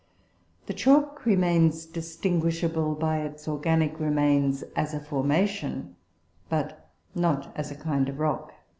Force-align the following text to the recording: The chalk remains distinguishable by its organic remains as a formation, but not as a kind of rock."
The 0.65 0.73
chalk 0.73 1.27
remains 1.27 1.85
distinguishable 1.85 2.95
by 2.95 3.19
its 3.19 3.47
organic 3.47 3.99
remains 3.99 4.63
as 4.75 4.95
a 4.95 4.99
formation, 4.99 5.95
but 6.49 6.89
not 7.13 7.53
as 7.55 7.69
a 7.69 7.75
kind 7.75 8.09
of 8.09 8.17
rock." 8.17 8.51